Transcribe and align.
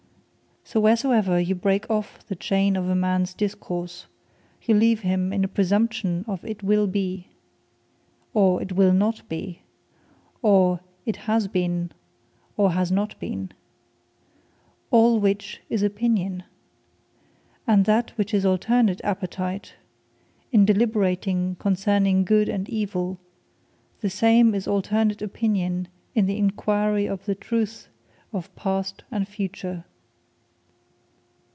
So 0.63 0.79
that 0.79 0.83
wheresoever 0.83 1.37
you 1.37 1.53
break 1.53 1.89
off 1.89 2.25
the 2.27 2.35
chayn 2.35 2.77
of 2.77 2.87
a 2.87 2.95
mans 2.95 3.33
Discourse, 3.33 4.05
you 4.61 4.73
leave 4.73 5.01
him 5.01 5.33
in 5.33 5.43
a 5.43 5.49
Praesumption 5.49 6.23
of 6.29 6.45
It 6.45 6.63
Will 6.63 6.87
Be, 6.87 7.27
or, 8.33 8.61
It 8.61 8.71
Will 8.71 8.93
Not 8.93 9.27
Be; 9.27 9.63
or 10.41 10.79
it 11.05 11.17
Has 11.27 11.49
Been, 11.49 11.91
or, 12.55 12.71
Has 12.71 12.89
Not 12.89 13.19
Been. 13.19 13.51
All 14.91 15.19
which 15.19 15.61
is 15.67 15.83
Opinion. 15.83 16.45
And 17.67 17.83
that 17.83 18.11
which 18.17 18.33
is 18.33 18.45
alternate 18.45 19.01
Appetite, 19.03 19.73
in 20.53 20.63
Deliberating 20.63 21.55
concerning 21.57 22.23
Good 22.23 22.47
and 22.47 22.69
Evil, 22.69 23.19
the 23.99 24.11
same 24.11 24.55
is 24.55 24.67
alternate 24.69 25.21
Opinion 25.21 25.89
in 26.15 26.27
the 26.27 26.37
Enquiry 26.37 27.07
of 27.07 27.25
the 27.25 27.35
truth 27.35 27.89
of 28.31 28.55
Past, 28.55 29.03
and 29.11 29.27
Future. 29.27 29.83